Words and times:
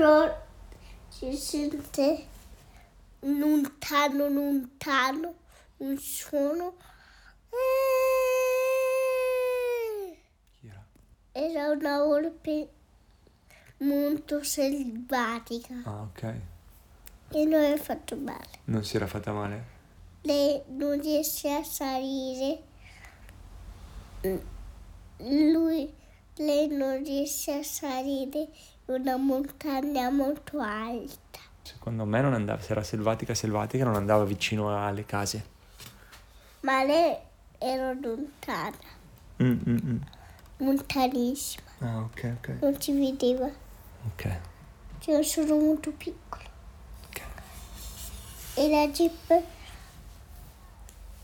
Però 0.00 0.34
si 1.10 1.36
sente 1.36 2.26
lontano, 3.20 4.28
lontano 4.30 5.34
un 5.76 5.98
suono. 5.98 6.76
Era? 10.62 10.86
Era 11.32 11.68
una 11.72 12.02
volpe 12.02 12.70
molto 13.80 14.42
selvatica 14.42 15.74
Ah, 15.84 16.00
ok. 16.00 16.34
e 17.32 17.44
non 17.44 17.60
è 17.62 17.76
fatto 17.76 18.16
male. 18.16 18.48
Non 18.64 18.82
si 18.82 18.96
era 18.96 19.06
fatta 19.06 19.32
male? 19.32 19.64
Lei 20.22 20.62
non 20.68 20.98
riesce 20.98 21.52
a 21.52 21.62
salire. 21.62 22.62
Lui, 25.18 25.92
lei 26.36 26.68
non 26.68 27.02
riesce 27.04 27.52
a 27.58 27.62
salire 27.62 28.48
una 28.94 29.16
montagna 29.16 30.10
molto 30.10 30.58
alta. 30.60 31.38
Secondo 31.62 32.04
me 32.04 32.20
non 32.20 32.34
andava, 32.34 32.60
se 32.60 32.72
era 32.72 32.82
selvatica 32.82 33.34
selvatica 33.34 33.84
non 33.84 33.94
andava 33.94 34.24
vicino 34.24 34.76
alle 34.84 35.04
case. 35.06 35.44
Ma 36.60 36.82
lei 36.82 37.16
era 37.58 37.92
lontana, 37.92 38.76
Mm, 39.42 39.58
mm, 39.66 39.76
mm. 39.84 39.96
lontanissima. 40.58 41.68
Ah, 41.78 41.98
ok, 42.00 42.34
ok. 42.38 42.48
Non 42.60 42.80
si 42.80 42.92
vedeva. 42.92 43.48
Ok. 44.06 44.38
Cioè, 44.98 45.22
sono 45.22 45.56
molto 45.56 45.90
piccolo. 45.92 46.44
ok. 47.08 47.20
E 48.54 48.68
la 48.70 48.86
jeep 48.88 49.42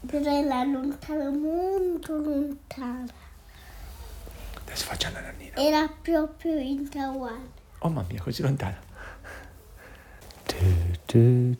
però 0.06 0.30
era 0.30 0.62
lontana, 0.64 1.28
molto 1.30 2.16
lontana. 2.16 3.12
Adesso 4.62 4.84
facciamo 4.84 5.14
la 5.16 5.20
nannina. 5.22 5.56
Era 5.56 5.88
proprio 5.88 6.58
in 6.58 6.88
Taiwan. 6.88 7.50
Oh 7.80 7.88
mamma 7.88 8.06
mia, 8.08 8.22
così 8.22 8.42
lontana. 8.42 8.78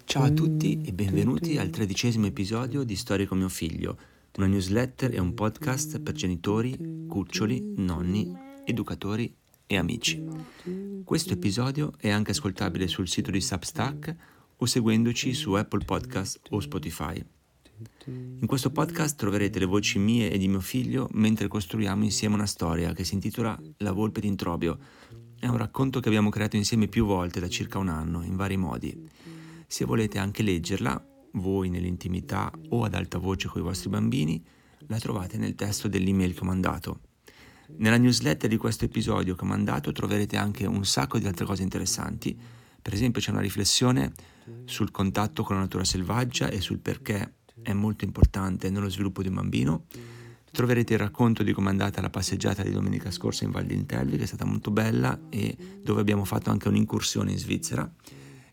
Ciao 0.05 0.23
a 0.23 0.31
tutti 0.31 0.81
e 0.83 0.93
benvenuti 0.93 1.59
al 1.59 1.69
tredicesimo 1.69 2.27
episodio 2.27 2.85
di 2.85 2.97
Storie 2.97 3.27
con 3.27 3.39
mio 3.39 3.51
figlio, 3.51 3.99
una 4.37 4.47
newsletter 4.47 5.15
e 5.15 5.21
un 5.21 5.35
podcast 5.35 6.01
per 6.01 6.15
genitori, 6.15 7.05
cuccioli, 7.07 7.75
nonni, 7.77 8.35
educatori 8.65 9.35
e 9.67 9.77
amici. 9.77 10.25
Questo 11.05 11.35
episodio 11.35 11.93
è 11.99 12.09
anche 12.09 12.31
ascoltabile 12.31 12.89
sul 12.89 13.09
sito 13.09 13.31
di 13.31 13.41
Substack 13.41 14.17
o 14.57 14.67
seguendoci 14.67 15.35
su 15.35 15.53
Apple 15.53 15.85
Podcast 15.85 16.41
o 16.51 16.61
Spotify. 16.61 17.23
In 18.07 18.47
questo 18.47 18.71
podcast 18.71 19.19
troverete 19.19 19.59
le 19.59 19.67
voci 19.67 19.99
mie 19.99 20.31
e 20.31 20.39
di 20.39 20.49
mio 20.49 20.61
figlio 20.61 21.09
mentre 21.13 21.47
costruiamo 21.47 22.05
insieme 22.05 22.35
una 22.35 22.47
storia 22.47 22.95
che 22.95 23.05
si 23.05 23.15
intitola 23.15 23.61
La 23.79 23.93
volpe 23.93 24.21
d'Introbio. 24.21 24.79
È 25.47 25.49
un 25.49 25.59
racconto 25.59 26.01
che 26.01 26.09
abbiamo 26.09 26.29
creato 26.29 26.57
insieme 26.57 26.89
più 26.89 27.07
volte 27.07 27.39
da 27.39 27.49
circa 27.49 27.79
un 27.79 27.87
anno, 27.87 28.25
in 28.25 28.35
vari 28.35 28.57
modi. 28.57 29.09
Se 29.69 29.85
volete 29.85 30.19
anche 30.19 30.43
leggerla, 30.43 31.01
voi 31.35 31.71
nell'intimità 31.71 32.51
o 32.71 32.83
ad 32.83 32.95
alta 32.95 33.19
voce 33.19 33.47
con 33.47 33.61
i 33.61 33.65
vostri 33.65 33.89
bambini, 33.89 34.45
la 34.89 34.99
trovate 34.99 35.39
nel 35.39 35.55
testo 35.55 35.87
dell'email 35.87 36.35
che 36.35 36.41
ho 36.41 36.47
mandato. 36.47 36.99
Nella 37.77 37.97
newsletter 37.97 38.51
di 38.51 38.57
questo 38.57 38.87
episodio 38.87 39.37
che 39.37 39.45
ho 39.45 39.47
mandato 39.47 39.93
troverete 39.93 40.37
anche 40.37 40.67
un 40.67 40.85
sacco 40.85 41.17
di 41.17 41.29
altre 41.29 41.45
cose 41.45 41.63
interessanti. 41.63 42.37
Per 42.83 42.93
esempio 42.93 43.21
c'è 43.21 43.31
una 43.31 43.39
riflessione 43.39 44.15
sul 44.65 44.91
contatto 44.91 45.45
con 45.45 45.55
la 45.55 45.63
natura 45.63 45.85
selvaggia 45.85 46.49
e 46.49 46.61
sul 46.61 46.81
perché 46.81 47.35
è 47.63 47.73
molto 47.73 48.05
importante 48.05 48.69
nello 48.69 48.89
sviluppo 48.89 49.23
di 49.23 49.29
un 49.29 49.35
bambino. 49.35 49.85
Troverete 50.57 50.95
il 50.95 51.01
racconto 51.01 51.43
di 51.43 51.53
come 51.53 51.67
è 51.67 51.71
andata 51.71 52.01
la 52.01 52.09
passeggiata 52.09 52.63
di 52.63 52.71
domenica 52.71 53.11
scorsa 53.11 53.45
in 53.45 53.51
Val 53.51 53.67
d'Intelvi, 53.67 54.17
che 54.17 54.23
è 54.23 54.27
stata 54.27 54.47
molto 54.47 54.71
bella 54.71 55.27
e 55.29 55.55
dove 55.83 56.01
abbiamo 56.01 56.25
fatto 56.25 56.49
anche 56.49 56.69
un'incursione 56.69 57.31
in 57.31 57.37
Svizzera 57.37 57.93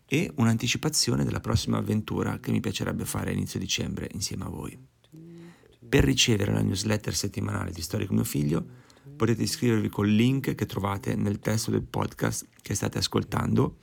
e 0.04 0.30
un'anticipazione 0.34 1.24
della 1.24 1.40
prossima 1.40 1.78
avventura 1.78 2.40
che 2.40 2.50
mi 2.50 2.60
piacerebbe 2.60 3.06
fare 3.06 3.30
a 3.30 3.32
inizio 3.32 3.58
dicembre 3.58 4.10
insieme 4.12 4.44
a 4.44 4.48
voi. 4.48 4.78
Per 5.88 6.04
ricevere 6.04 6.52
la 6.52 6.60
newsletter 6.60 7.14
settimanale 7.14 7.70
di 7.70 7.80
Storie 7.80 8.06
con 8.06 8.16
mio 8.16 8.26
figlio 8.26 8.62
potete 9.16 9.42
iscrivervi 9.42 9.88
col 9.88 10.10
link 10.10 10.54
che 10.54 10.66
trovate 10.66 11.14
nel 11.14 11.38
testo 11.38 11.70
del 11.70 11.84
podcast 11.84 12.46
che 12.60 12.74
state 12.74 12.98
ascoltando 12.98 13.78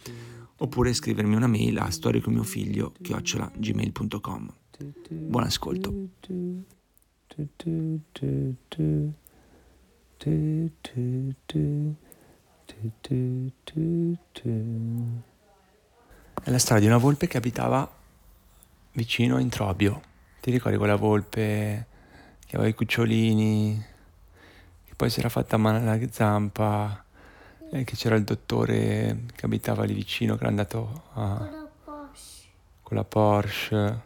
oppure 0.57 0.93
scrivermi 0.93 1.35
una 1.35 1.47
mail 1.47 1.79
a 1.79 1.89
storieconmiofiglio 1.89 2.93
gmail.com. 2.99 4.53
Buon 5.09 5.43
ascolto. 5.43 6.09
È 16.43 16.49
la 16.49 16.59
storia 16.59 16.81
di 16.81 16.87
una 16.87 16.97
volpe 16.97 17.27
che 17.27 17.37
abitava 17.37 17.89
vicino 18.93 19.37
a 19.37 19.39
Introbio. 19.39 20.01
Ti 20.41 20.51
ricordi 20.51 20.77
quella 20.77 20.95
volpe 20.97 21.87
che 22.45 22.55
aveva 22.55 22.69
i 22.69 22.73
cucciolini, 22.73 23.85
che 24.85 24.95
poi 24.95 25.09
si 25.09 25.19
era 25.19 25.29
fatta 25.29 25.55
male 25.55 25.77
alla 25.77 26.11
zampa, 26.11 27.05
e 27.71 27.83
che 27.85 27.95
c'era 27.95 28.15
il 28.15 28.25
dottore 28.25 29.25
che 29.33 29.45
abitava 29.45 29.85
lì 29.85 29.93
vicino, 29.93 30.33
che 30.35 30.41
era 30.41 30.49
andato 30.49 31.03
a- 31.13 31.37
Una 31.39 31.69
Porsche. 31.85 32.47
con 32.81 32.97
la 32.97 33.03
Porsche, 33.05 34.01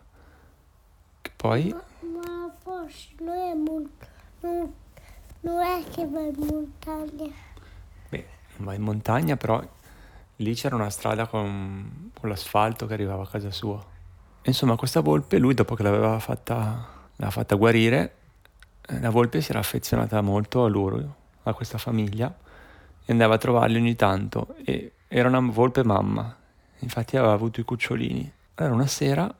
che 1.21 1.31
poi... 1.35 1.69
Ma, 1.69 1.83
ma 2.19 2.45
la 2.45 2.53
Porsche 2.61 3.14
non 3.25 3.37
è 3.37 3.53
molto... 3.53 4.05
Non, 4.41 4.73
non 5.41 5.61
è 5.61 5.83
che 5.89 6.07
va 6.07 6.21
in 6.21 6.35
montagna. 6.37 7.31
Beh, 8.09 8.25
va 8.57 8.73
in 8.73 8.81
montagna, 8.81 9.35
però 9.35 9.61
lì 10.37 10.53
c'era 10.53 10.75
una 10.75 10.89
strada 10.89 11.27
con, 11.27 12.11
con 12.19 12.29
l'asfalto 12.29 12.85
che 12.85 12.93
arrivava 12.93 13.23
a 13.23 13.27
casa 13.27 13.51
sua. 13.51 13.83
Insomma, 14.43 14.75
questa 14.75 15.01
volpe, 15.01 15.39
lui 15.39 15.55
dopo 15.55 15.75
che 15.75 15.83
l'aveva 15.83 16.19
fatta, 16.19 16.55
l'aveva 17.15 17.31
fatta 17.31 17.55
guarire, 17.55 18.15
eh, 18.87 18.99
la 18.99 19.09
volpe 19.09 19.41
si 19.41 19.49
era 19.49 19.59
affezionata 19.59 20.21
molto 20.21 20.63
a 20.63 20.67
loro, 20.67 21.15
a 21.43 21.53
questa 21.53 21.79
famiglia, 21.79 22.33
e 23.03 23.11
andava 23.11 23.35
a 23.35 23.39
trovarli 23.39 23.77
ogni 23.77 23.95
tanto. 23.95 24.55
E 24.63 24.91
era 25.07 25.27
una 25.27 25.39
volpe 25.39 25.83
mamma, 25.83 26.35
infatti 26.79 27.17
aveva 27.17 27.33
avuto 27.33 27.59
i 27.59 27.63
cucciolini. 27.63 28.31
Allora 28.55 28.75
una 28.75 28.87
sera 28.87 29.33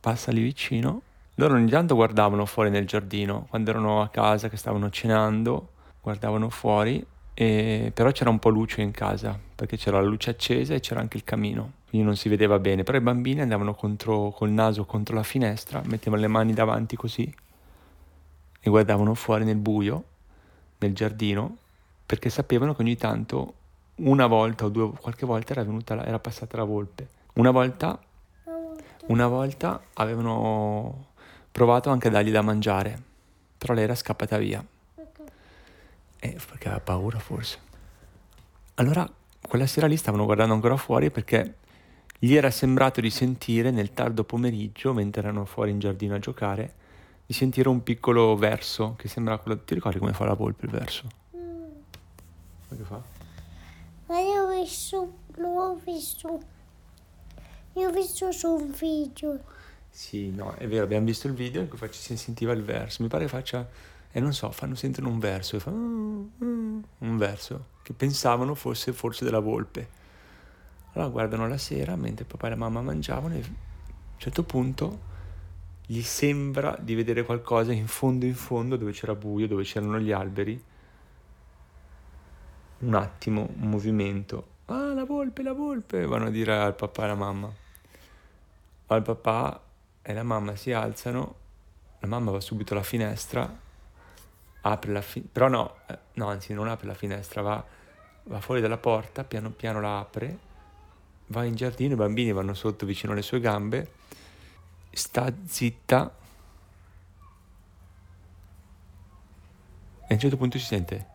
passa 0.00 0.30
lì 0.30 0.42
vicino, 0.42 1.02
loro 1.40 1.54
ogni 1.54 1.70
tanto 1.70 1.94
guardavano 1.94 2.44
fuori 2.44 2.68
nel 2.68 2.86
giardino, 2.86 3.46
quando 3.48 3.70
erano 3.70 4.02
a 4.02 4.08
casa 4.08 4.50
che 4.50 4.58
stavano 4.58 4.90
cenando, 4.90 5.70
guardavano 6.02 6.50
fuori 6.50 7.04
e- 7.32 7.90
però 7.94 8.10
c'era 8.10 8.28
un 8.28 8.38
po' 8.38 8.50
luce 8.50 8.82
in 8.82 8.90
casa 8.90 9.38
perché 9.54 9.78
c'era 9.78 10.00
la 10.00 10.06
luce 10.06 10.30
accesa 10.30 10.74
e 10.74 10.80
c'era 10.80 11.00
anche 11.00 11.16
il 11.16 11.24
camino, 11.24 11.72
quindi 11.88 12.06
non 12.06 12.16
si 12.16 12.28
vedeva 12.28 12.58
bene. 12.58 12.82
Però 12.82 12.98
i 12.98 13.00
bambini 13.00 13.40
andavano 13.40 13.74
contro, 13.74 14.30
col 14.30 14.50
naso 14.50 14.84
contro 14.84 15.14
la 15.14 15.22
finestra, 15.22 15.80
mettevano 15.86 16.20
le 16.20 16.28
mani 16.28 16.52
davanti 16.52 16.96
così 16.96 17.32
e 18.60 18.68
guardavano 18.68 19.14
fuori 19.14 19.44
nel 19.44 19.56
buio, 19.56 20.04
nel 20.78 20.94
giardino, 20.94 21.56
perché 22.04 22.28
sapevano 22.28 22.74
che 22.74 22.82
ogni 22.82 22.96
tanto, 22.96 23.54
una 23.96 24.26
volta 24.26 24.66
o 24.66 24.68
due, 24.68 24.90
qualche 24.90 25.24
volta 25.24 25.52
era, 25.52 25.64
venuta 25.64 26.04
era 26.04 26.18
passata 26.18 26.58
la 26.58 26.64
volpe. 26.64 27.08
Una 27.34 27.50
volta. 27.50 27.98
una 29.06 29.26
volta 29.26 29.80
avevano 29.94 31.08
provato 31.52 31.90
anche 31.90 32.08
a 32.08 32.10
dargli 32.10 32.30
da 32.30 32.42
mangiare, 32.42 33.02
però 33.58 33.74
lei 33.74 33.84
era 33.84 33.94
scappata 33.94 34.38
via. 34.38 34.64
Eh, 36.22 36.36
perché 36.46 36.68
aveva 36.68 36.82
paura 36.82 37.18
forse. 37.18 37.58
Allora, 38.74 39.10
quella 39.40 39.66
sera 39.66 39.86
lì 39.86 39.96
stavano 39.96 40.24
guardando 40.24 40.54
ancora 40.54 40.76
fuori 40.76 41.10
perché 41.10 41.56
gli 42.18 42.34
era 42.34 42.50
sembrato 42.50 43.00
di 43.00 43.08
sentire 43.08 43.70
nel 43.70 43.94
tardo 43.94 44.24
pomeriggio, 44.24 44.92
mentre 44.92 45.22
erano 45.22 45.46
fuori 45.46 45.70
in 45.70 45.78
giardino 45.78 46.14
a 46.14 46.18
giocare, 46.18 46.74
di 47.24 47.32
sentire 47.32 47.68
un 47.68 47.82
piccolo 47.82 48.36
verso 48.36 48.94
che 48.98 49.08
sembra 49.08 49.38
quello... 49.38 49.62
Ti 49.62 49.72
ricordi 49.72 49.98
come 49.98 50.12
fa 50.12 50.26
la 50.26 50.34
volpe 50.34 50.66
il 50.66 50.70
verso? 50.70 51.06
Mm. 51.36 51.70
Come 52.68 52.84
fa? 52.84 53.02
Ma 54.06 54.20
io 54.20 54.42
ho 54.42 54.60
visto... 54.60 55.12
Non 55.36 55.56
ho 55.56 55.80
visto... 55.82 56.40
Io 57.74 57.88
ho 57.88 57.92
visto 57.92 58.30
su 58.32 58.48
un 58.48 58.70
video. 58.72 59.40
Sì, 59.90 60.30
no, 60.30 60.54
è 60.54 60.66
vero, 60.68 60.84
abbiamo 60.84 61.04
visto 61.04 61.26
il 61.26 61.34
video 61.34 61.60
in 61.60 61.68
cui 61.68 61.76
fac- 61.78 61.92
si 61.94 62.16
sentiva 62.16 62.52
il 62.52 62.62
verso. 62.62 63.02
Mi 63.02 63.08
pare 63.08 63.24
che 63.24 63.30
faccia, 63.30 63.68
e 64.10 64.20
non 64.20 64.32
so, 64.32 64.50
fanno 64.50 64.74
sentono 64.74 65.08
un 65.08 65.18
verso, 65.18 65.58
fa, 65.58 65.70
"Mm, 65.70 66.26
mm", 66.42 66.80
un 66.98 67.16
verso 67.16 67.66
che 67.82 67.92
pensavano 67.92 68.54
fosse 68.54 68.92
forse 68.92 69.24
della 69.24 69.40
volpe. 69.40 69.88
Allora 70.92 71.10
guardano 71.10 71.48
la 71.48 71.58
sera 71.58 71.96
mentre 71.96 72.24
papà 72.24 72.46
e 72.48 72.50
la 72.50 72.56
mamma 72.56 72.80
mangiavano 72.82 73.34
e 73.34 73.38
a 73.38 73.46
un 73.46 73.54
certo 74.18 74.42
punto 74.44 75.08
gli 75.86 76.02
sembra 76.02 76.76
di 76.80 76.94
vedere 76.94 77.24
qualcosa 77.24 77.72
in 77.72 77.86
fondo 77.88 78.24
in 78.26 78.34
fondo 78.34 78.76
dove 78.76 78.92
c'era 78.92 79.14
buio, 79.14 79.46
dove 79.48 79.64
c'erano 79.64 79.98
gli 80.00 80.12
alberi. 80.12 80.62
Un 82.80 82.94
attimo, 82.94 83.48
un 83.60 83.68
movimento. 83.68 84.46
Ah, 84.66 84.92
la 84.94 85.04
volpe, 85.04 85.42
la 85.42 85.52
volpe, 85.52 86.06
vanno 86.06 86.26
a 86.26 86.30
dire 86.30 86.56
al 86.56 86.74
papà 86.74 87.02
e 87.02 87.04
alla 87.04 87.14
mamma. 87.14 87.52
Ma 88.88 88.96
il 88.96 89.02
papà 89.02 89.60
e 90.02 90.12
la 90.14 90.22
mamma 90.22 90.56
si 90.56 90.72
alzano, 90.72 91.34
la 92.00 92.08
mamma 92.08 92.30
va 92.30 92.40
subito 92.40 92.72
alla 92.72 92.82
finestra, 92.82 93.58
apre 94.62 94.92
la 94.92 95.00
finestra, 95.02 95.32
però 95.32 95.48
no, 95.48 95.76
eh, 95.86 95.98
no, 96.14 96.28
anzi 96.28 96.52
non 96.54 96.68
apre 96.68 96.86
la 96.86 96.94
finestra, 96.94 97.42
va, 97.42 97.64
va 98.24 98.40
fuori 98.40 98.60
dalla 98.60 98.78
porta, 98.78 99.24
piano 99.24 99.50
piano 99.50 99.80
la 99.80 99.98
apre 99.98 100.48
va 101.30 101.44
in 101.44 101.54
giardino, 101.54 101.94
i 101.94 101.96
bambini 101.96 102.32
vanno 102.32 102.54
sotto 102.54 102.84
vicino 102.86 103.12
alle 103.12 103.22
sue 103.22 103.38
gambe, 103.38 103.92
sta 104.90 105.32
zitta 105.46 106.12
e 110.00 110.06
a 110.08 110.12
un 110.14 110.18
certo 110.18 110.36
punto 110.36 110.58
si 110.58 110.64
sente 110.64 111.06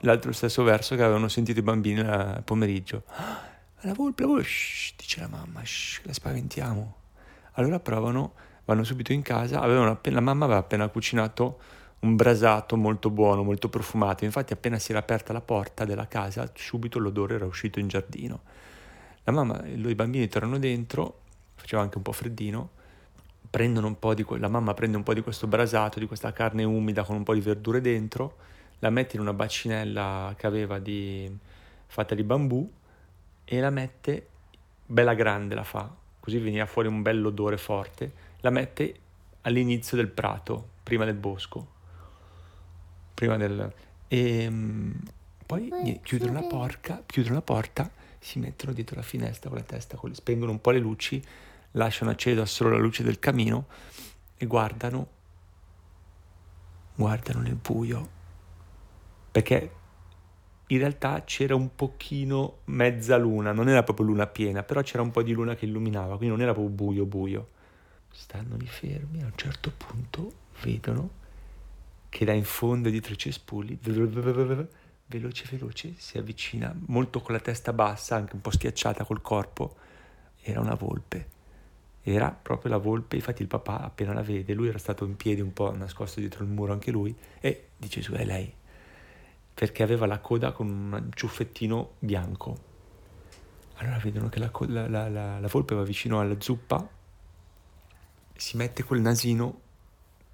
l'altro 0.00 0.32
stesso 0.32 0.62
verso 0.62 0.94
che 0.94 1.02
avevano 1.02 1.28
sentito 1.28 1.58
i 1.58 1.62
bambini 1.62 1.98
il 2.00 2.42
pomeriggio. 2.44 3.02
"Ah, 3.08 3.52
La 3.80 3.92
volpe, 3.92 4.22
la 4.22 4.28
volpe, 4.28 4.44
shh, 4.44 4.94
dice 4.96 5.20
la 5.20 5.28
mamma, 5.28 5.62
shh, 5.64 6.00
la 6.04 6.12
spaventiamo. 6.12 6.94
Allora 7.54 7.78
provano, 7.80 8.32
vanno 8.64 8.84
subito 8.84 9.12
in 9.12 9.22
casa, 9.22 9.60
appena, 9.60 10.14
la 10.16 10.20
mamma 10.20 10.44
aveva 10.44 10.60
appena 10.60 10.88
cucinato 10.88 11.58
un 12.00 12.16
brasato 12.16 12.76
molto 12.76 13.10
buono, 13.10 13.42
molto 13.42 13.68
profumato, 13.68 14.24
infatti 14.24 14.52
appena 14.52 14.78
si 14.78 14.90
era 14.90 15.00
aperta 15.00 15.32
la 15.32 15.40
porta 15.40 15.84
della 15.84 16.06
casa, 16.06 16.50
subito 16.54 16.98
l'odore 16.98 17.36
era 17.36 17.46
uscito 17.46 17.78
in 17.78 17.88
giardino. 17.88 18.42
La 19.24 19.32
mamma 19.32 19.62
e 19.62 19.72
i 19.72 19.94
bambini 19.94 20.28
tornano 20.28 20.58
dentro, 20.58 21.20
faceva 21.54 21.82
anche 21.82 21.96
un 21.96 22.02
po' 22.02 22.12
freddino, 22.12 22.70
di 23.50 24.26
la 24.38 24.48
mamma 24.48 24.74
prende 24.74 24.96
un 24.96 25.04
po' 25.04 25.14
di 25.14 25.22
questo 25.22 25.46
brasato, 25.46 26.00
di 26.00 26.06
questa 26.06 26.32
carne 26.32 26.64
umida 26.64 27.04
con 27.04 27.16
un 27.16 27.22
po' 27.22 27.34
di 27.34 27.40
verdure 27.40 27.80
dentro, 27.80 28.36
la 28.80 28.90
mette 28.90 29.14
in 29.14 29.22
una 29.22 29.32
bacinella 29.32 30.34
che 30.36 30.46
aveva 30.46 30.78
di, 30.80 31.30
fatta 31.86 32.14
di 32.16 32.24
bambù 32.24 32.68
e 33.44 33.60
la 33.60 33.70
mette 33.70 34.26
bella 34.84 35.14
grande 35.14 35.54
la 35.54 35.62
fa, 35.62 35.88
così 36.24 36.38
veniva 36.38 36.64
fuori 36.64 36.88
un 36.88 37.02
bell'odore 37.02 37.58
forte, 37.58 38.10
la 38.40 38.48
mette 38.48 38.98
all'inizio 39.42 39.94
del 39.94 40.08
prato, 40.08 40.70
prima 40.82 41.04
del 41.04 41.16
bosco, 41.16 41.68
prima 43.12 43.36
del... 43.36 43.70
E 44.08 44.48
mm, 44.48 44.92
poi 45.44 46.00
chiudono 46.02 46.32
la, 46.32 46.44
porca, 46.44 47.02
chiudono 47.04 47.34
la 47.34 47.42
porta, 47.42 47.90
si 48.18 48.38
mettono 48.38 48.72
dietro 48.72 48.96
la 48.96 49.02
finestra 49.02 49.50
con 49.50 49.58
la 49.58 49.64
testa, 49.64 49.98
con 49.98 50.08
le- 50.08 50.14
spengono 50.14 50.50
un 50.50 50.62
po' 50.62 50.70
le 50.70 50.78
luci, 50.78 51.22
lasciano 51.72 52.10
accesa 52.10 52.46
solo 52.46 52.70
la 52.70 52.78
luce 52.78 53.02
del 53.02 53.18
camino 53.18 53.66
e 54.38 54.46
guardano, 54.46 55.06
guardano 56.94 57.40
nel 57.40 57.56
buio, 57.56 58.08
perché 59.30 59.70
in 60.68 60.78
realtà 60.78 61.24
c'era 61.24 61.54
un 61.54 61.74
pochino 61.74 62.58
mezza 62.64 63.16
luna, 63.16 63.52
non 63.52 63.68
era 63.68 63.82
proprio 63.82 64.06
luna 64.06 64.26
piena, 64.26 64.62
però 64.62 64.80
c'era 64.82 65.02
un 65.02 65.10
po' 65.10 65.22
di 65.22 65.32
luna 65.32 65.54
che 65.54 65.66
illuminava, 65.66 66.16
quindi 66.16 66.28
non 66.28 66.40
era 66.40 66.52
proprio 66.52 66.74
buio 66.74 67.04
buio. 67.04 67.48
Stanno 68.10 68.56
lì 68.56 68.66
fermi, 68.66 69.22
a 69.22 69.26
un 69.26 69.32
certo 69.34 69.72
punto 69.76 70.32
vedono 70.62 71.22
che 72.08 72.24
da 72.24 72.32
in 72.32 72.44
fondo 72.44 72.88
dietro 72.88 73.12
i 73.12 73.18
cespugli, 73.18 73.76
veloce 75.06 75.44
veloce, 75.50 75.94
si 75.98 76.16
avvicina, 76.16 76.74
molto 76.86 77.20
con 77.20 77.34
la 77.34 77.40
testa 77.40 77.72
bassa, 77.72 78.16
anche 78.16 78.34
un 78.34 78.40
po' 78.40 78.52
schiacciata 78.52 79.04
col 79.04 79.20
corpo, 79.20 79.74
era 80.40 80.60
una 80.60 80.74
volpe. 80.74 81.32
Era 82.02 82.30
proprio 82.30 82.70
la 82.70 82.76
volpe, 82.78 83.16
infatti 83.16 83.42
il 83.42 83.48
papà 83.48 83.80
appena 83.80 84.12
la 84.12 84.22
vede, 84.22 84.54
lui 84.54 84.68
era 84.68 84.78
stato 84.78 85.04
in 85.04 85.16
piedi 85.16 85.40
un 85.40 85.52
po' 85.52 85.74
nascosto 85.74 86.20
dietro 86.20 86.44
il 86.44 86.50
muro 86.50 86.72
anche 86.72 86.90
lui, 86.90 87.14
e 87.40 87.68
dice 87.76 88.00
su, 88.00 88.12
è 88.12 88.24
lei, 88.24 88.52
perché 89.54 89.82
aveva 89.84 90.06
la 90.06 90.18
coda 90.18 90.52
con 90.52 90.68
un 90.68 91.10
ciuffettino 91.14 91.92
bianco. 92.00 92.72
Allora 93.76 93.98
vedono 93.98 94.28
che 94.28 94.38
la, 94.40 94.50
la- 94.66 95.08
la- 95.08 95.38
la- 95.38 95.48
volpe 95.48 95.74
va 95.74 95.82
vicino 95.82 96.20
alla 96.20 96.40
zuppa, 96.40 96.86
si 98.36 98.56
mette 98.56 98.82
col 98.82 99.00
nasino 99.00 99.60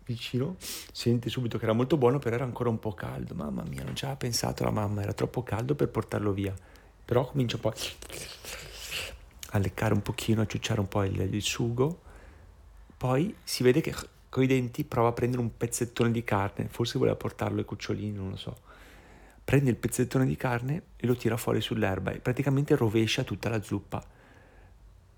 vicino, 0.04 0.56
sente 0.58 1.28
subito 1.28 1.56
che 1.58 1.64
era 1.64 1.72
molto 1.72 1.96
buono, 1.96 2.18
però 2.18 2.34
era 2.34 2.44
ancora 2.44 2.68
un 2.68 2.78
po' 2.78 2.92
caldo. 2.94 3.34
Mamma 3.34 3.62
mia, 3.62 3.84
non 3.84 3.94
ci 3.94 4.04
aveva 4.04 4.18
pensato 4.18 4.64
la 4.64 4.70
mamma, 4.70 5.02
era 5.02 5.12
troppo 5.12 5.42
caldo 5.42 5.74
per 5.74 5.88
portarlo 5.88 6.32
via. 6.32 6.54
Però 7.04 7.26
comincia 7.26 7.56
un 7.56 7.62
po' 7.62 7.72
a 9.52 9.58
leccare 9.58 9.94
un 9.94 10.02
pochino, 10.02 10.42
a 10.42 10.46
ciucciare 10.46 10.80
un 10.80 10.88
po' 10.88 11.04
il, 11.04 11.20
il 11.20 11.42
sugo. 11.42 12.00
Poi 12.96 13.34
si 13.42 13.62
vede 13.62 13.80
che 13.80 13.94
con 14.28 14.42
i 14.42 14.46
denti 14.46 14.84
prova 14.84 15.08
a 15.08 15.12
prendere 15.12 15.42
un 15.42 15.56
pezzettone 15.56 16.10
di 16.10 16.22
carne, 16.24 16.68
forse 16.68 16.98
voleva 16.98 17.16
portarlo 17.16 17.58
ai 17.58 17.64
cucciolini, 17.64 18.16
non 18.16 18.30
lo 18.30 18.36
so. 18.36 18.56
Prende 19.50 19.70
il 19.70 19.76
pezzettone 19.76 20.26
di 20.26 20.36
carne 20.36 20.82
e 20.94 21.08
lo 21.08 21.16
tira 21.16 21.36
fuori 21.36 21.60
sull'erba 21.60 22.12
e 22.12 22.20
praticamente 22.20 22.76
rovescia 22.76 23.24
tutta 23.24 23.48
la 23.48 23.60
zuppa 23.60 24.00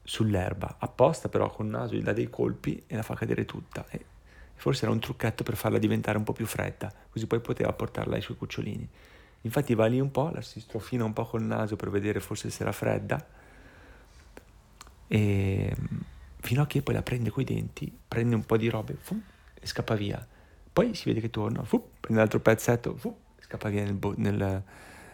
sull'erba, 0.03 0.77
apposta 0.79 1.29
però 1.29 1.51
col 1.51 1.67
naso 1.67 1.97
gli 1.97 2.03
dà 2.03 2.15
dei 2.15 2.31
colpi 2.31 2.83
e 2.87 2.97
la 2.97 3.03
fa 3.03 3.15
cadere 3.15 3.45
tutta. 3.45 3.85
E 3.91 4.03
forse 4.55 4.85
era 4.85 4.91
un 4.91 5.01
trucchetto 5.01 5.43
per 5.43 5.55
farla 5.55 5.77
diventare 5.77 6.17
un 6.17 6.25
po' 6.25 6.33
più 6.33 6.47
fredda, 6.47 6.91
così 7.11 7.27
poi 7.27 7.41
poteva 7.41 7.75
portarla 7.75 8.15
ai 8.15 8.23
suoi 8.23 8.39
cucciolini. 8.39 8.89
Infatti 9.43 9.75
va 9.75 9.85
lì 9.85 10.01
un 10.01 10.11
po', 10.11 10.31
la 10.31 10.41
si 10.41 10.61
strofina 10.61 11.05
un 11.05 11.13
po' 11.13 11.27
col 11.27 11.43
naso 11.43 11.77
per 11.77 11.91
vedere 11.91 12.19
forse 12.19 12.49
se 12.49 12.63
era 12.63 12.73
fredda, 12.73 13.23
e 15.09 15.77
fino 16.41 16.63
a 16.63 16.67
che 16.67 16.81
poi 16.81 16.95
la 16.95 17.03
prende 17.03 17.29
coi 17.29 17.45
denti, 17.45 17.95
prende 18.09 18.35
un 18.35 18.47
po' 18.47 18.57
di 18.57 18.71
robe 18.71 18.97
fu, 18.99 19.21
e 19.53 19.67
scappa 19.67 19.95
via. 19.95 20.27
Poi 20.73 20.95
si 20.95 21.05
vede 21.05 21.21
che 21.21 21.29
torna, 21.29 21.63
fu, 21.65 21.91
prende 22.01 22.19
l'altro 22.19 22.41
pezzetto, 22.41 22.97
fu, 22.97 23.15
e 23.15 23.22
scappa 23.53 23.69
via 23.69 23.83
nel, 23.83 23.95
bo- 23.95 24.15
nel- 24.17 24.63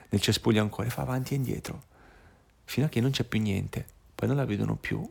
nel 0.08 0.20
cespuglio 0.20 0.62
ancora 0.62 0.86
e 0.86 0.90
fa 0.90 1.02
avanti 1.02 1.34
e 1.34 1.36
indietro, 1.36 1.82
fino 2.64 2.86
a 2.86 2.88
che 2.88 3.00
non 3.00 3.10
c'è 3.10 3.24
più 3.24 3.40
niente. 3.40 3.84
Poi 4.14 4.28
non 4.28 4.36
la 4.36 4.44
vedono 4.44 4.76
più, 4.76 5.08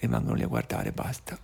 rimangono 0.00 0.34
lì 0.34 0.42
a 0.42 0.46
guardare, 0.48 0.92
basta. 0.92 1.38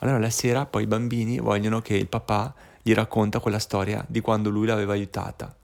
Allora 0.00 0.18
la 0.18 0.30
sera 0.30 0.66
poi 0.66 0.84
i 0.84 0.86
bambini 0.86 1.38
vogliono 1.38 1.80
che 1.80 1.94
il 1.94 2.06
papà 2.06 2.54
gli 2.82 2.94
racconta 2.94 3.40
quella 3.40 3.58
storia 3.58 4.04
di 4.06 4.20
quando 4.20 4.50
lui 4.50 4.66
l'aveva 4.66 4.92
aiutata. 4.92 5.56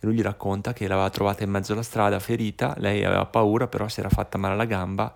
E 0.00 0.06
lui 0.06 0.14
gli 0.14 0.22
racconta 0.22 0.72
che 0.72 0.86
l'aveva 0.86 1.10
trovata 1.10 1.42
in 1.42 1.50
mezzo 1.50 1.72
alla 1.72 1.82
strada 1.82 2.18
ferita, 2.20 2.74
lei 2.78 3.04
aveva 3.04 3.26
paura, 3.26 3.66
però 3.66 3.88
si 3.88 4.00
era 4.00 4.08
fatta 4.08 4.38
male 4.38 4.54
alla 4.54 4.64
gamba, 4.64 5.12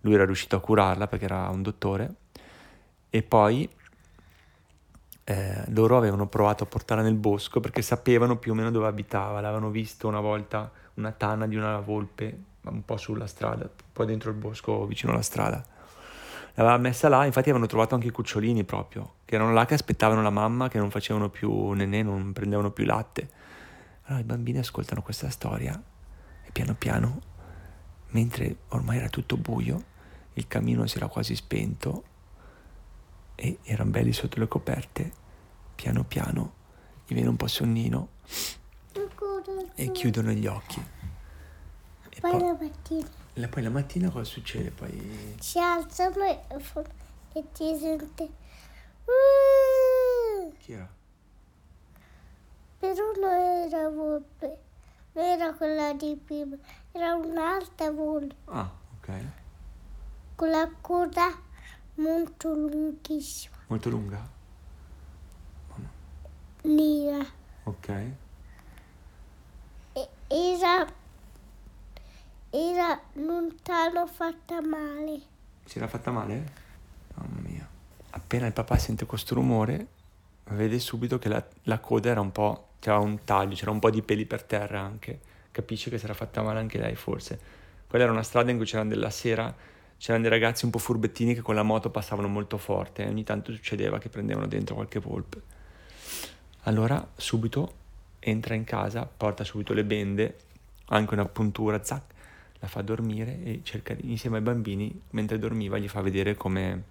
lui 0.00 0.14
era 0.14 0.24
riuscito 0.24 0.56
a 0.56 0.60
curarla 0.60 1.06
perché 1.06 1.26
era 1.26 1.48
un 1.50 1.62
dottore. 1.62 2.14
E 3.10 3.22
poi 3.22 3.68
eh, 5.24 5.64
loro 5.68 5.96
avevano 5.96 6.26
provato 6.26 6.64
a 6.64 6.66
portarla 6.66 7.02
nel 7.02 7.14
bosco 7.14 7.60
perché 7.60 7.82
sapevano 7.82 8.36
più 8.36 8.52
o 8.52 8.54
meno 8.54 8.70
dove 8.70 8.86
abitava, 8.86 9.40
l'avevano 9.40 9.70
visto 9.70 10.08
una 10.08 10.20
volta 10.20 10.70
una 10.94 11.12
tana 11.12 11.46
di 11.46 11.56
una 11.56 11.78
volpe 11.78 12.38
un 12.62 12.84
po' 12.84 12.96
sulla 12.96 13.26
strada, 13.26 13.64
un 13.64 13.70
po' 13.92 14.04
dentro 14.04 14.30
il 14.30 14.36
bosco 14.36 14.86
vicino 14.86 15.12
alla 15.12 15.22
strada. 15.22 15.64
L'aveva 16.54 16.76
messa 16.76 17.08
là, 17.08 17.24
infatti 17.24 17.48
avevano 17.48 17.66
trovato 17.66 17.94
anche 17.94 18.08
i 18.08 18.10
cucciolini 18.10 18.64
proprio, 18.64 19.14
che 19.24 19.36
erano 19.36 19.52
là 19.52 19.64
che 19.64 19.74
aspettavano 19.74 20.22
la 20.22 20.30
mamma, 20.30 20.68
che 20.68 20.78
non 20.78 20.90
facevano 20.90 21.30
più 21.30 21.70
nenè, 21.70 22.02
non 22.02 22.32
prendevano 22.32 22.70
più 22.70 22.84
latte. 22.84 23.28
Allora 24.04 24.22
i 24.22 24.26
bambini 24.26 24.58
ascoltano 24.58 25.00
questa 25.02 25.30
storia 25.30 25.80
e 26.44 26.50
piano 26.50 26.74
piano, 26.74 27.20
mentre 28.10 28.56
ormai 28.68 28.98
era 28.98 29.08
tutto 29.08 29.36
buio, 29.38 29.82
il 30.34 30.46
camino 30.46 30.86
si 30.86 30.98
era 30.98 31.06
quasi 31.06 31.34
spento 31.34 32.04
e 33.34 33.58
erano 33.62 33.90
belli 33.90 34.12
sotto 34.12 34.38
le 34.38 34.48
coperte, 34.48 35.12
piano 35.74 36.04
piano 36.04 36.52
gli 37.06 37.14
viene 37.14 37.28
un 37.28 37.36
po' 37.36 37.46
sonnino 37.48 38.08
e 39.74 39.92
chiudono 39.92 40.30
gli 40.30 40.46
occhi. 40.46 40.80
E 42.10 42.20
Poi 42.20 42.30
poi, 42.30 42.40
la 42.40 42.56
mattina 42.60 43.08
la, 43.34 43.48
poi 43.48 43.62
la 43.62 43.70
mattina 43.70 44.10
cosa 44.10 44.24
succede? 44.24 44.70
Poi 44.70 45.36
si 45.40 45.58
alzano 45.58 46.22
e, 46.24 46.40
e 47.32 47.44
ti 47.52 47.76
sente. 47.78 48.30
"Uh", 49.04 50.52
chi 50.58 50.72
era? 50.72 50.88
Però 52.78 53.12
non 53.20 53.30
era 53.30 53.88
volpe, 53.88 54.58
non 55.12 55.24
era 55.24 55.52
quella 55.54 55.92
di 55.94 56.20
prima, 56.22 56.56
era 56.90 57.14
un'altra 57.14 57.90
volpe 57.90 58.34
Ah, 58.46 58.70
ok. 58.98 59.24
con 60.34 60.50
la 60.50 60.70
coda 60.80 61.30
molto 61.94 62.54
lunghissima, 62.54 63.56
Molto 63.68 63.88
lunga? 63.90 64.40
Ok. 67.64 67.92
nera. 67.92 68.16
E 69.94 70.08
era, 70.28 70.86
era 72.50 73.00
lontano 73.14 74.06
fatta 74.06 74.60
male. 74.60 75.20
Si 75.64 75.78
era 75.78 75.86
fatta 75.88 76.10
male? 76.10 76.52
Mamma 77.14 77.40
mia. 77.40 77.68
Appena 78.10 78.46
il 78.46 78.52
papà 78.52 78.78
sente 78.78 79.06
questo 79.06 79.34
rumore, 79.34 79.86
vede 80.44 80.78
subito 80.78 81.18
che 81.18 81.28
la, 81.28 81.44
la 81.64 81.78
coda 81.78 82.10
era 82.10 82.20
un 82.20 82.32
po'. 82.32 82.68
c'era 82.80 82.98
un 82.98 83.22
taglio, 83.24 83.54
c'era 83.54 83.70
un 83.70 83.78
po' 83.78 83.90
di 83.90 84.02
peli 84.02 84.26
per 84.26 84.42
terra 84.42 84.80
anche. 84.80 85.20
Capisce 85.52 85.90
che 85.90 85.98
si 85.98 86.04
era 86.04 86.14
fatta 86.14 86.42
male 86.42 86.58
anche 86.58 86.78
lei, 86.78 86.94
forse. 86.96 87.38
Quella 87.86 88.04
era 88.04 88.12
una 88.12 88.22
strada 88.22 88.50
in 88.50 88.56
cui 88.56 88.66
c'erano 88.66 88.88
della 88.88 89.10
sera, 89.10 89.54
c'erano 90.02 90.24
dei 90.24 90.32
ragazzi 90.32 90.64
un 90.64 90.72
po' 90.72 90.80
furbettini 90.80 91.32
che 91.32 91.42
con 91.42 91.54
la 91.54 91.62
moto 91.62 91.88
passavano 91.88 92.26
molto 92.26 92.58
forte 92.58 93.04
e 93.04 93.08
ogni 93.08 93.22
tanto 93.22 93.52
succedeva 93.52 93.98
che 93.98 94.08
prendevano 94.08 94.48
dentro 94.48 94.74
qualche 94.74 94.98
volpe. 94.98 95.40
Allora, 96.62 97.08
subito 97.14 97.74
entra 98.18 98.54
in 98.54 98.64
casa, 98.64 99.06
porta 99.06 99.44
subito 99.44 99.72
le 99.72 99.84
bende, 99.84 100.38
anche 100.86 101.14
una 101.14 101.24
puntura, 101.26 101.84
zac, 101.84 102.02
la 102.58 102.66
fa 102.66 102.82
dormire 102.82 103.44
e 103.44 103.60
cerca 103.62 103.94
insieme 104.00 104.38
ai 104.38 104.42
bambini, 104.42 104.92
mentre 105.10 105.38
dormiva, 105.38 105.78
gli 105.78 105.86
fa 105.86 106.00
vedere 106.00 106.34
come, 106.34 106.82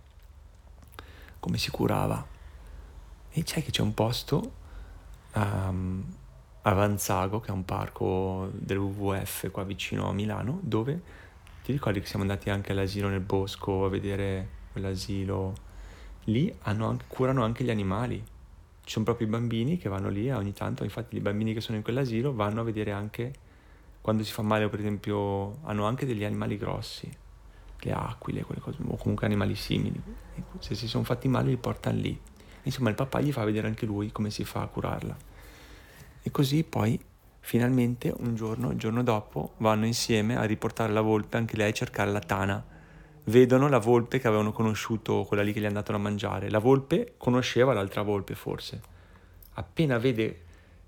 come 1.41 1.58
si 1.58 1.70
curava. 1.70 2.25
E 3.30 3.44
c'è 3.44 3.62
che 3.62 3.72
c'è 3.72 3.82
un 3.82 3.94
posto, 3.94 4.53
ehm, 5.34 6.15
a 6.62 6.74
Vanzago, 6.74 7.41
che 7.41 7.50
è 7.50 7.53
un 7.53 7.65
parco 7.65 8.50
del 8.53 8.77
WWF 8.77 9.51
qua 9.51 9.65
vicino 9.65 10.08
a 10.08 10.13
Milano, 10.13 10.60
dove 10.62 11.20
ti 11.63 11.72
ricordi 11.72 12.00
che 12.00 12.06
siamo 12.08 12.24
andati 12.24 12.50
anche 12.50 12.72
all'asilo 12.72 13.08
nel 13.08 13.20
bosco 13.20 13.86
a 13.86 13.89
vedere 13.89 14.48
quell'asilo? 14.72 15.53
Lì 16.25 16.53
hanno 16.63 16.88
anche- 16.88 17.06
curano 17.08 17.44
anche 17.44 17.63
gli 17.63 17.70
animali. 17.70 18.24
Ci 18.84 18.91
sono 18.91 19.06
proprio 19.06 19.27
i 19.27 19.30
bambini 19.30 19.77
che 19.77 19.89
vanno 19.89 20.10
lì 20.10 20.30
ogni 20.32 20.53
tanto, 20.53 20.84
infatti, 20.84 21.15
i 21.15 21.20
bambini 21.20 21.53
che 21.53 21.62
sono 21.62 21.77
in 21.77 21.84
quell'asilo 21.84 22.34
vanno 22.34 22.62
a 22.62 22.63
vedere 22.63 22.91
anche 22.91 23.34
quando 24.01 24.24
si 24.24 24.32
fa 24.32 24.41
male, 24.41 24.68
per 24.68 24.80
esempio, 24.80 25.60
hanno 25.63 25.86
anche 25.86 26.08
degli 26.08 26.24
animali 26.24 26.58
grossi, 26.58 27.10
le 27.82 27.91
aquile, 27.91 28.41
quelle 28.41 28.60
cose, 28.60 28.77
o 28.84 28.98
comunque 28.98 29.27
animali 29.27 29.56
simili. 29.56 30.01
Ecco, 30.36 30.60
se 30.60 30.74
si 30.74 30.88
sono 30.88 31.03
fatti 31.03 31.27
male 31.27 31.50
li 31.50 31.58
portano 31.58 32.00
lì. 32.00 32.20
Insomma, 32.63 32.89
il 32.89 32.96
papà 32.96 33.22
gli 33.22 33.32
fa 33.32 33.44
vedere 33.44 33.68
anche 33.68 33.86
lui 33.86 34.12
come 34.12 34.32
si 34.32 34.44
fa 34.44 34.63
a 34.63 34.68
curarla. 34.68 35.15
E 36.24 36.32
così 36.32 36.63
poi, 36.63 37.00
finalmente, 37.41 38.13
un 38.17 38.36
giorno, 38.36 38.71
il 38.71 38.77
giorno 38.77 39.03
dopo, 39.03 39.53
vanno 39.57 39.86
insieme 39.86 40.38
a 40.38 40.43
riportare 40.43 40.93
la 40.93 41.01
volpe, 41.01 41.38
anche 41.38 41.57
lei, 41.57 41.69
a 41.69 41.74
cercare 41.74 42.12
la 42.12 42.21
tana. 42.21 42.63
Vedono 43.25 43.67
la 43.67 43.77
volpe 43.77 44.19
che 44.19 44.27
avevano 44.27 44.51
conosciuto, 44.51 45.25
quella 45.25 45.43
lì 45.43 45.51
che 45.51 45.60
gli 45.60 45.63
è 45.65 45.67
andata 45.67 45.93
a 45.93 45.98
mangiare. 45.98 46.50
La 46.50 46.60
volpe 46.60 47.15
conosceva 47.17 47.74
l'altra 47.74 48.01
volpe, 48.01 48.36
forse. 48.36 48.81
Appena 49.53 49.98
vede 49.98 50.41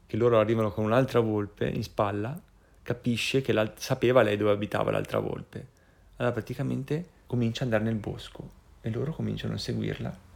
che 0.08 0.16
loro 0.16 0.40
arrivano 0.40 0.72
con 0.72 0.86
un'altra 0.86 1.20
volpe 1.20 1.68
in 1.68 1.84
spalla, 1.84 2.40
capisce 2.82 3.42
che 3.42 3.72
sapeva 3.76 4.22
lei 4.22 4.38
dove 4.38 4.52
abitava 4.52 4.92
l'altra 4.92 5.20
volpe. 5.20 5.68
Allora 6.16 6.34
praticamente 6.34 7.10
comincia 7.28 7.64
ad 7.64 7.74
andare 7.74 7.92
nel 7.92 8.00
bosco 8.00 8.62
e 8.82 8.90
loro 8.90 9.12
cominciano 9.14 9.56
a 9.56 9.58
seguirla 9.58 10.32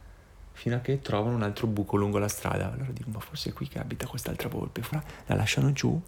fino 0.58 0.74
a 0.74 0.80
che 0.80 1.00
trovano 1.00 1.36
un 1.36 1.42
altro 1.44 1.68
buco 1.68 1.96
lungo 1.96 2.18
la 2.18 2.26
strada. 2.26 2.72
Allora 2.72 2.90
dicono, 2.90 3.14
ma 3.18 3.20
forse 3.20 3.50
è 3.50 3.52
qui 3.52 3.68
che 3.68 3.78
abita 3.78 4.06
quest'altra 4.08 4.48
volpe. 4.48 4.82
Fra- 4.82 5.02
La 5.26 5.36
lasciano 5.36 5.72
giù 5.72 6.00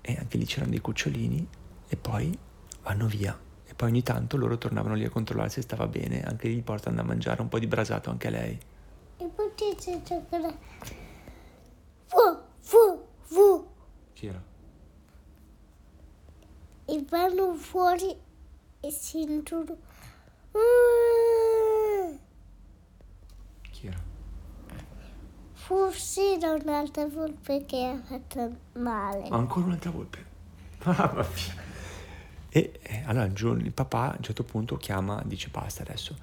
e 0.00 0.16
anche 0.18 0.36
lì 0.38 0.44
c'erano 0.44 0.70
dei 0.70 0.80
cucciolini 0.80 1.48
e 1.88 1.96
poi 1.96 2.36
vanno 2.82 3.06
via. 3.06 3.38
E 3.64 3.74
poi 3.74 3.90
ogni 3.90 4.02
tanto 4.02 4.36
loro 4.36 4.58
tornavano 4.58 4.94
lì 4.96 5.04
a 5.04 5.08
controllare 5.10 5.48
se 5.50 5.62
stava 5.62 5.86
bene, 5.86 6.22
anche 6.24 6.48
lì 6.48 6.56
gli 6.56 6.62
portano 6.62 6.96
da 6.96 7.02
mangiare 7.04 7.40
un 7.42 7.48
po' 7.48 7.60
di 7.60 7.66
brasato 7.68 8.10
anche 8.10 8.26
a 8.26 8.30
lei. 8.30 8.58
E 9.18 9.24
poi 9.28 9.52
c'è 9.54 10.02
giocare. 10.02 10.58
Fu, 12.06 12.38
fu, 12.58 13.06
fu. 13.20 13.68
Chi 14.14 14.26
era? 14.26 14.42
E 16.86 17.04
vanno 17.08 17.54
fuori 17.54 18.14
e 18.80 18.90
sentono. 18.90 19.76
"Ah". 20.52 22.18
Chi 23.70 23.86
era? 23.86 24.00
Forse 25.64 26.34
era 26.34 26.54
un'altra 26.54 27.06
volpe 27.06 27.64
che 27.64 27.84
ha 27.86 28.00
fatto 28.02 28.56
male. 28.80 29.28
Ma 29.30 29.36
ancora 29.36 29.66
un'altra 29.66 29.90
volpe. 29.90 30.30
Ah, 30.84 31.06
va 31.06 31.22
via. 31.22 31.54
E 32.48 32.80
eh, 32.82 33.02
allora 33.06 33.24
il, 33.24 33.72
papà 33.72 34.10
a 34.10 34.14
un 34.16 34.22
certo 34.22 34.42
punto 34.42 34.76
chiama, 34.76 35.22
dice 35.24 35.48
basta 35.48 35.82
adesso, 35.82 36.16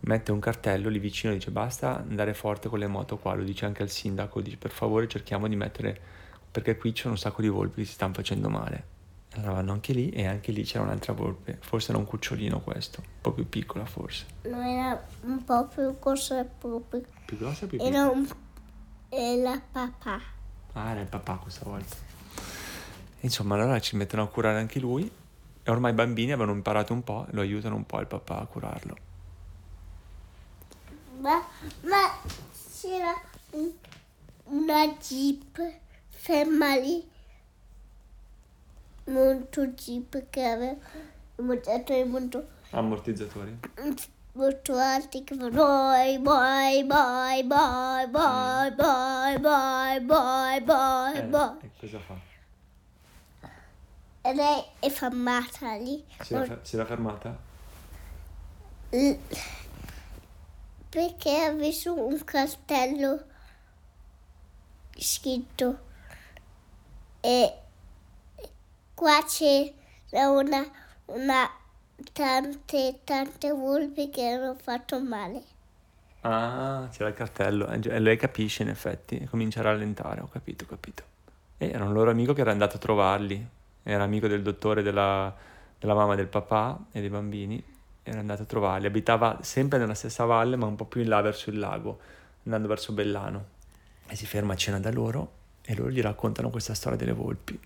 mette 0.00 0.30
un 0.30 0.38
cartello 0.38 0.88
lì 0.88 1.00
vicino, 1.00 1.32
dice 1.32 1.50
basta 1.50 1.98
andare 1.98 2.32
forte 2.32 2.68
con 2.68 2.78
le 2.78 2.86
moto 2.86 3.18
qua, 3.18 3.34
lo 3.34 3.42
dice 3.42 3.66
anche 3.66 3.82
al 3.82 3.90
sindaco, 3.90 4.40
dice 4.40 4.56
per 4.56 4.70
favore 4.70 5.08
cerchiamo 5.08 5.48
di 5.48 5.56
mettere, 5.56 6.00
perché 6.50 6.76
qui 6.76 6.92
c'è 6.92 7.08
un 7.08 7.18
sacco 7.18 7.42
di 7.42 7.48
volpi 7.48 7.80
che 7.80 7.86
si 7.86 7.94
stanno 7.94 8.14
facendo 8.14 8.48
male. 8.48 8.92
Allora 9.34 9.54
vanno 9.54 9.72
anche 9.72 9.92
lì 9.92 10.10
e 10.10 10.26
anche 10.26 10.52
lì 10.52 10.62
c'era 10.62 10.84
un'altra 10.84 11.12
volpe, 11.12 11.58
forse 11.60 11.90
era 11.90 11.98
un 11.98 12.06
cucciolino 12.06 12.60
questo, 12.60 13.00
un 13.00 13.20
po' 13.20 13.32
più 13.32 13.48
piccola 13.48 13.84
forse. 13.84 14.24
Non 14.42 14.62
era 14.62 15.04
un 15.22 15.42
po' 15.42 15.66
più 15.66 15.98
grossa 15.98 16.44
proprio. 16.44 17.02
Più 17.26 17.36
grossa 17.36 17.64
o 17.64 17.68
più 17.68 17.78
piccola? 17.78 17.96
Era 17.96 18.08
un. 18.08 18.26
Era 19.16 19.60
papà. 19.70 20.20
Ah, 20.72 20.90
era 20.90 21.00
il 21.00 21.06
papà 21.06 21.36
questa 21.36 21.64
volta. 21.64 21.94
Insomma, 23.20 23.54
allora 23.54 23.78
ci 23.80 23.94
mettono 23.94 24.22
a 24.22 24.28
curare 24.28 24.58
anche 24.58 24.80
lui 24.80 25.08
e 25.62 25.70
ormai 25.70 25.92
i 25.92 25.94
bambini 25.94 26.32
avevano 26.32 26.56
imparato 26.56 26.92
un 26.92 27.04
po' 27.04 27.24
e 27.28 27.32
lo 27.32 27.40
aiutano 27.40 27.76
un 27.76 27.86
po' 27.86 28.00
il 28.00 28.06
papà 28.08 28.40
a 28.40 28.46
curarlo. 28.46 28.96
Ma, 31.20 31.40
ma 31.82 32.18
c'era 32.80 33.14
un- 33.50 33.72
una 34.46 34.88
jeep 34.96 35.62
ferma 36.08 36.74
lì. 36.74 37.08
Molto 39.04 39.66
jeep 39.68 40.28
che 40.28 40.44
aveva 40.44 40.76
motori 41.36 42.04
molto, 42.04 42.48
Ammortizzatori? 42.70 43.58
Molto 44.34 44.76
alti 44.76 45.24
che 45.24 45.34
fanno 45.36 45.50
bye 45.50 46.18
bye 46.18 46.84
bye 46.84 47.44
bye 47.44 48.08
bye 48.08 48.72
bye 48.72 49.38
bye 49.38 50.00
bye 50.00 50.60
bye 50.60 51.22
bye. 51.22 51.58
e 51.62 51.70
cosa 51.78 51.98
fa? 52.00 52.14
E 54.26 54.32
lei 54.34 54.64
è 54.78 54.88
fermata 54.88 55.74
lì. 55.76 56.02
Si 56.20 56.34
era, 56.34 56.58
si 56.62 56.74
era 56.76 56.84
fermata? 56.86 57.36
L- 58.90 59.18
perché 60.88 61.44
ha 61.44 61.50
visto 61.52 61.92
un 61.92 62.22
cartello 62.24 63.24
scritto 64.96 65.78
e 67.20 67.58
qua 68.94 69.22
c'era 69.24 70.30
una, 70.30 70.64
una 71.06 71.50
tante 72.12 73.00
tante 73.04 73.50
volpi 73.52 74.08
che 74.10 74.28
hanno 74.28 74.54
fatto 74.54 75.00
male 75.00 75.42
Ah, 76.22 76.88
c'era 76.90 77.08
il 77.10 77.14
cartello. 77.14 77.68
E 77.68 77.78
gi- 77.80 77.88
e 77.90 77.98
lei 78.00 78.16
capisce 78.16 78.62
in 78.62 78.68
effetti 78.70 79.18
e 79.18 79.26
comincia 79.28 79.60
a 79.60 79.64
rallentare, 79.64 80.20
ho 80.22 80.28
capito, 80.28 80.64
ho 80.64 80.66
capito. 80.66 81.02
E 81.58 81.68
era 81.70 81.84
un 81.84 81.92
loro 81.92 82.10
amico 82.10 82.32
che 82.32 82.40
era 82.40 82.50
andato 82.50 82.76
a 82.76 82.78
trovarli. 82.78 83.46
Era 83.82 84.02
amico 84.04 84.26
del 84.26 84.42
dottore, 84.42 84.82
della, 84.82 85.34
della 85.78 85.94
mamma, 85.94 86.14
del 86.14 86.26
papà 86.28 86.78
e 86.92 87.00
dei 87.00 87.10
bambini. 87.10 87.62
Era 88.02 88.20
andato 88.20 88.42
a 88.42 88.46
trovarli. 88.46 88.86
Abitava 88.86 89.38
sempre 89.42 89.78
nella 89.78 89.94
stessa 89.94 90.24
valle, 90.24 90.56
ma 90.56 90.66
un 90.66 90.76
po' 90.76 90.86
più 90.86 91.02
in 91.02 91.08
là 91.08 91.20
verso 91.20 91.50
il 91.50 91.58
lago, 91.58 91.98
andando 92.44 92.68
verso 92.68 92.92
Bellano. 92.92 93.44
E 94.06 94.16
si 94.16 94.24
ferma 94.26 94.54
a 94.54 94.56
cena 94.56 94.80
da 94.80 94.90
loro 94.90 95.32
e 95.62 95.74
loro 95.74 95.90
gli 95.90 96.00
raccontano 96.00 96.48
questa 96.50 96.74
storia 96.74 96.98
delle 96.98 97.12
volpi. 97.12 97.58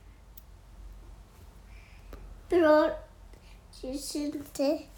però 2.47 3.07
si 3.78 3.97
sente 3.97 4.88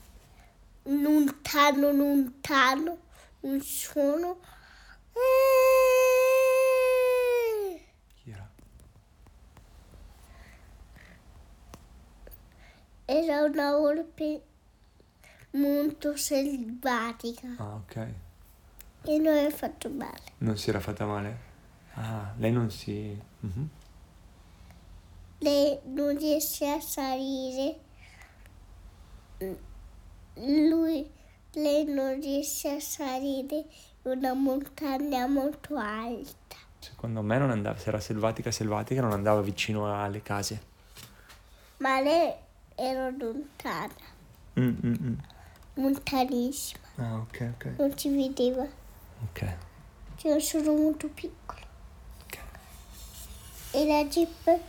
lontano 0.85 1.93
lontano 1.93 2.97
un 3.41 3.61
suono 3.61 4.41
Eh! 5.13 5.19
Chi 8.15 8.31
era? 8.31 8.51
era 13.05 13.43
una 13.45 13.77
volpe 13.77 14.43
molto 15.53 16.17
selvatica 16.17 17.49
Ah, 17.59 17.75
ok. 17.75 17.97
e 19.05 19.19
non 19.19 19.37
è 19.37 19.51
fatto 19.51 19.91
male 19.91 20.23
Non 20.39 20.57
si 20.57 20.71
era 20.71 20.81
fatta 20.81 21.05
male? 21.05 21.49
Ah, 21.95 22.33
lei 22.39 22.53
non 22.53 22.71
si... 22.71 23.21
Mhm. 23.41 23.69
lei 25.39 25.79
non 25.87 26.17
riesce 26.17 26.71
a 26.71 26.81
salire 26.81 27.81
lui 30.35 31.11
lei 31.55 31.85
non 31.85 32.21
riesce 32.21 32.71
a 32.77 32.81
salire 32.81 33.65
una 34.03 34.33
montagna 34.35 35.27
molto 35.27 35.77
alta 35.77 36.57
Secondo 36.79 37.21
me 37.23 37.37
non 37.39 37.51
andava, 37.51 37.79
se 37.79 37.89
era 37.89 38.01
selvatica 38.01 38.51
selvatica 38.51 39.01
non 39.03 39.13
andava 39.13 39.41
vicino 39.43 39.93
alle 40.03 40.23
case. 40.23 40.63
ma 41.79 42.01
lei 42.01 42.33
era 42.75 43.11
lontana 43.11 44.09
Mm, 44.59 44.75
mm, 44.85 44.95
mm. 45.03 45.15
lontanissima 45.75 46.81
Ah, 46.97 47.17
ok, 47.19 47.53
ok. 47.55 47.65
non 47.79 47.97
si 47.97 48.09
vedeva 48.15 48.67
Ok. 49.31 49.57
io 50.25 50.39
sono 50.41 50.73
molto 50.75 51.09
piccolo 51.09 51.61
ok. 52.25 52.39
e 53.73 53.87
la 53.87 54.05
jeep 54.07 54.61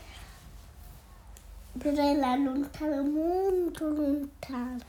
però 1.78 2.04
era 2.04 2.36
lontana 2.36 3.02
molto 3.02 3.90
lontana 3.90 4.84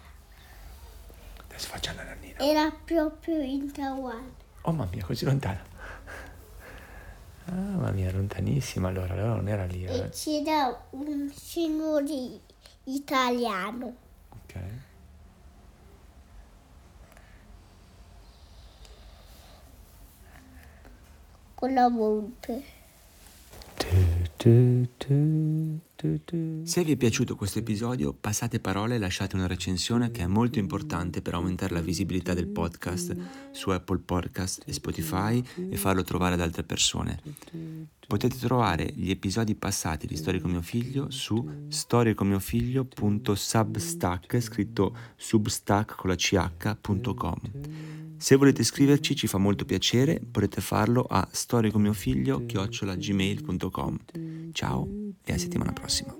Adesso 1.46 1.68
facciamo 1.68 1.98
la 1.98 2.04
nannina. 2.04 2.38
era 2.38 2.70
proprio 2.70 3.40
in 3.40 3.70
Taiwan 3.72 4.34
Oh 4.62 4.70
mamma 4.72 4.88
mia, 4.92 5.04
così 5.04 5.24
lontana. 5.24 5.60
Ah, 7.46 7.50
mamma 7.52 7.90
mia, 7.90 8.12
lontanissima 8.12 8.88
allora, 8.88 9.14
allora 9.14 9.34
non 9.34 9.48
era 9.48 9.64
lì. 9.64 9.84
e 9.84 9.92
eh. 9.96 10.08
c'era 10.10 10.86
un 10.90 11.28
signore 11.34 12.38
italiano 12.84 13.94
Ok. 14.30 14.54
con 21.54 21.72
la 21.74 21.88
volpe 21.88 22.62
Se 26.64 26.82
vi 26.82 26.92
è 26.92 26.96
piaciuto 26.96 27.36
questo 27.36 27.60
episodio, 27.60 28.12
passate 28.12 28.58
parole 28.58 28.96
e 28.96 28.98
lasciate 28.98 29.36
una 29.36 29.46
recensione 29.46 30.10
che 30.10 30.22
è 30.22 30.26
molto 30.26 30.58
importante 30.58 31.22
per 31.22 31.34
aumentare 31.34 31.74
la 31.74 31.80
visibilità 31.80 32.34
del 32.34 32.48
podcast 32.48 33.14
su 33.52 33.70
Apple 33.70 33.98
Podcast 33.98 34.64
e 34.66 34.72
Spotify 34.72 35.40
e 35.70 35.76
farlo 35.76 36.02
trovare 36.02 36.34
ad 36.34 36.40
altre 36.40 36.64
persone. 36.64 37.20
Potete 38.06 38.38
trovare 38.38 38.90
gli 38.94 39.10
episodi 39.10 39.54
passati 39.54 40.06
di 40.06 40.16
Storie 40.16 40.40
con 40.40 40.50
mio 40.50 40.62
figlio 40.62 41.10
su 41.10 41.66
storiecomiofiglio.substack 41.68 44.40
scritto 44.40 44.96
substack 45.16 45.94
con 45.94 46.08
la 46.10 46.16
ch.com. 46.16 48.01
Se 48.22 48.36
volete 48.36 48.62
scriverci 48.62 49.16
ci 49.16 49.26
fa 49.26 49.36
molto 49.36 49.64
piacere, 49.64 50.20
potete 50.20 50.60
farlo 50.60 51.02
a 51.02 51.26
storiecomiofiglio.gmail.com 51.28 53.98
Ciao 54.52 54.88
e 55.24 55.32
a 55.32 55.38
settimana 55.38 55.72
prossima. 55.72 56.16